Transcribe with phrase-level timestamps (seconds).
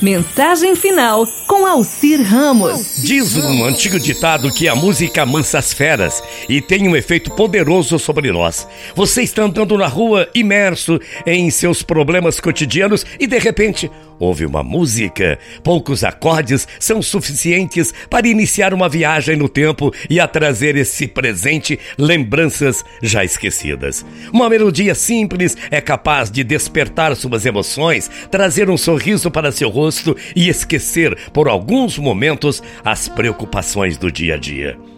[0.00, 3.02] Mensagem final com Alcir Ramos.
[3.02, 7.98] Diz um antigo ditado que a música amansa as feras e tem um efeito poderoso
[7.98, 8.68] sobre nós.
[8.94, 14.62] Você está andando na rua imerso em seus problemas cotidianos e de repente ouve uma
[14.62, 15.38] música.
[15.62, 21.78] Poucos acordes são suficientes para iniciar uma viagem no tempo e a trazer esse presente
[21.96, 24.04] lembranças já esquecidas.
[24.32, 30.16] Uma melodia simples é capaz de despertar suas emoções, trazer um sorriso para seu rosto
[30.34, 34.97] e esquecer por alguns momentos as preocupações do dia a dia.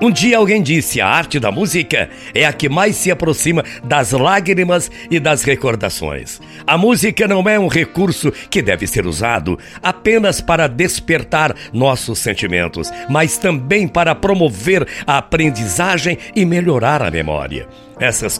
[0.00, 4.12] Um dia alguém disse: a arte da música é a que mais se aproxima das
[4.12, 6.38] lágrimas e das recordações.
[6.66, 12.92] A música não é um recurso que deve ser usado apenas para despertar nossos sentimentos,
[13.08, 17.66] mas também para promover a aprendizagem e melhorar a memória.
[17.98, 18.38] Essas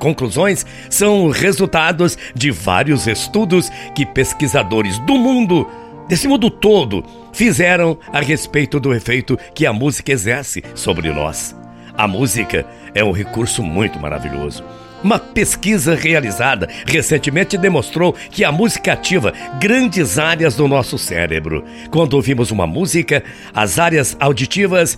[0.00, 5.68] conclusões são resultados de vários estudos que pesquisadores do mundo
[6.08, 11.54] desse mundo todo fizeram a respeito do efeito que a música exerce sobre nós.
[11.96, 14.62] A música é um recurso muito maravilhoso.
[15.02, 21.64] Uma pesquisa realizada recentemente demonstrou que a música ativa grandes áreas do nosso cérebro.
[21.90, 23.22] Quando ouvimos uma música,
[23.54, 24.96] as áreas auditivas,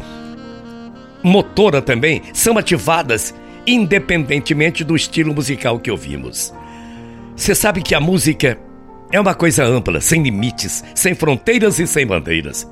[1.22, 3.34] motora também, são ativadas
[3.66, 6.54] independentemente do estilo musical que ouvimos.
[7.36, 8.58] Você sabe que a música
[9.10, 12.68] é uma coisa ampla, sem limites, sem fronteiras e sem bandeiras.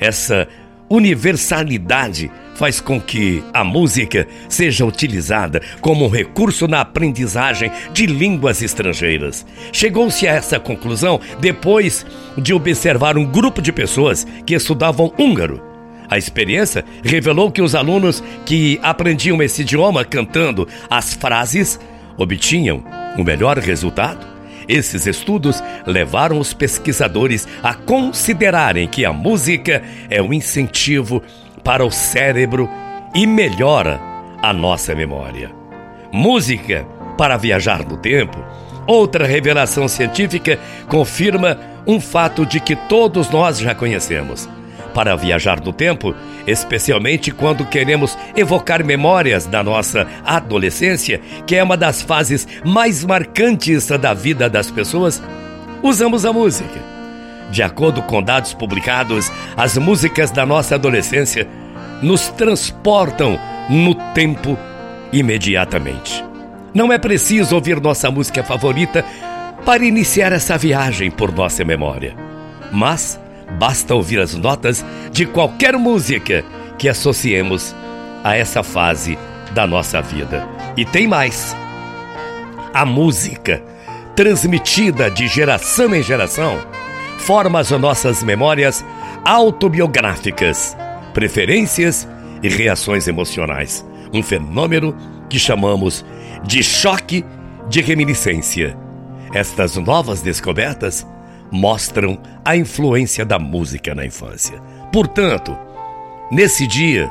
[0.00, 0.48] Essa
[0.88, 8.62] universalidade faz com que a música seja utilizada como um recurso na aprendizagem de línguas
[8.62, 9.44] estrangeiras.
[9.72, 12.06] Chegou-se a essa conclusão depois
[12.38, 15.62] de observar um grupo de pessoas que estudavam húngaro.
[16.08, 21.80] A experiência revelou que os alunos que aprendiam esse idioma cantando as frases
[22.16, 22.84] obtinham
[23.18, 24.33] o melhor resultado.
[24.68, 31.22] Esses estudos levaram os pesquisadores a considerarem que a música é um incentivo
[31.62, 32.68] para o cérebro
[33.14, 34.00] e melhora
[34.42, 35.50] a nossa memória.
[36.12, 36.86] Música
[37.16, 38.38] para viajar no tempo.
[38.86, 40.58] Outra revelação científica
[40.88, 44.48] confirma um fato de que todos nós já conhecemos
[44.94, 46.14] para viajar no tempo,
[46.46, 53.88] especialmente quando queremos evocar memórias da nossa adolescência, que é uma das fases mais marcantes
[53.88, 55.22] da vida das pessoas,
[55.82, 56.80] usamos a música.
[57.50, 61.46] De acordo com dados publicados, as músicas da nossa adolescência
[62.00, 63.38] nos transportam
[63.68, 64.56] no tempo
[65.12, 66.24] imediatamente.
[66.72, 69.04] Não é preciso ouvir nossa música favorita
[69.64, 72.14] para iniciar essa viagem por nossa memória.
[72.72, 73.20] Mas
[73.58, 76.44] Basta ouvir as notas de qualquer música
[76.78, 77.74] que associemos
[78.22, 79.18] a essa fase
[79.52, 80.46] da nossa vida.
[80.76, 81.56] E tem mais.
[82.72, 83.62] A música,
[84.16, 86.58] transmitida de geração em geração,
[87.18, 88.84] forma as nossas memórias
[89.24, 90.76] autobiográficas,
[91.12, 92.08] preferências
[92.42, 93.86] e reações emocionais.
[94.12, 94.96] Um fenômeno
[95.30, 96.04] que chamamos
[96.44, 97.24] de choque
[97.68, 98.76] de reminiscência.
[99.32, 101.06] Estas novas descobertas
[101.50, 104.60] mostram a influência da música na infância.
[104.92, 105.56] Portanto,
[106.30, 107.10] nesse dia,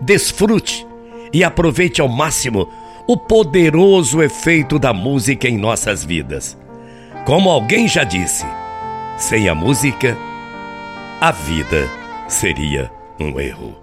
[0.00, 0.86] desfrute
[1.32, 2.68] e aproveite ao máximo
[3.06, 6.56] o poderoso efeito da música em nossas vidas.
[7.24, 8.44] Como alguém já disse,
[9.16, 10.16] sem a música,
[11.20, 11.88] a vida
[12.28, 13.76] seria um erro.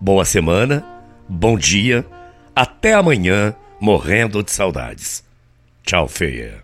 [0.00, 0.84] Boa semana,
[1.28, 2.04] bom dia,
[2.54, 5.24] até amanhã, morrendo de saudades.
[5.84, 6.62] Tchau, feia.